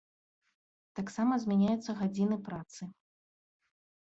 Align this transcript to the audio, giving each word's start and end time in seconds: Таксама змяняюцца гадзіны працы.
Таксама 0.99 1.33
змяняюцца 1.43 1.91
гадзіны 2.01 2.37
працы. 2.49 2.81